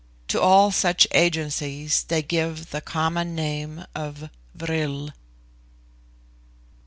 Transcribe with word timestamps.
To 0.29 0.41
all 0.41 0.71
such 0.71 1.05
agencies 1.11 2.05
they 2.07 2.23
give 2.23 2.71
the 2.71 2.81
common 2.81 3.35
name 3.35 3.85
of 3.93 4.31
vril." 4.55 5.11